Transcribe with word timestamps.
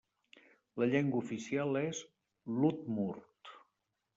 La 0.83 0.87
llengua 0.93 1.19
oficial 1.25 1.79
és: 1.81 2.01
l'udmurt. 2.57 3.53